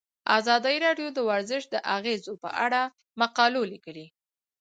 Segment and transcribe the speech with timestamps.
[0.37, 2.81] ازادي راډیو د ورزش د اغیزو په اړه
[3.21, 4.07] مقالو لیکلي.